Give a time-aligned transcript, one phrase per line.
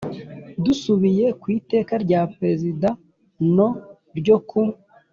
[0.63, 2.89] Dusubiye ku Iteka rya Perezida
[3.55, 3.69] no
[4.17, 4.61] ryo ku